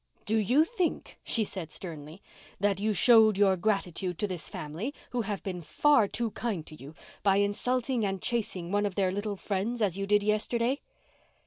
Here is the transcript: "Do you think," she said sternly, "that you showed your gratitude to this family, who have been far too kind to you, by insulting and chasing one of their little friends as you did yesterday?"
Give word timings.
"Do 0.25 0.37
you 0.37 0.65
think," 0.65 1.19
she 1.23 1.43
said 1.43 1.71
sternly, 1.71 2.23
"that 2.59 2.79
you 2.79 2.91
showed 2.91 3.37
your 3.37 3.55
gratitude 3.55 4.17
to 4.17 4.27
this 4.27 4.49
family, 4.49 4.95
who 5.11 5.21
have 5.21 5.43
been 5.43 5.61
far 5.61 6.07
too 6.07 6.31
kind 6.31 6.65
to 6.65 6.75
you, 6.75 6.95
by 7.21 7.35
insulting 7.35 8.03
and 8.03 8.19
chasing 8.19 8.71
one 8.71 8.87
of 8.87 8.95
their 8.95 9.11
little 9.11 9.35
friends 9.35 9.79
as 9.79 9.99
you 9.99 10.07
did 10.07 10.23
yesterday?" 10.23 10.81